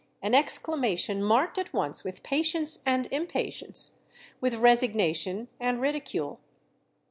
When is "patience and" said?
2.23-3.07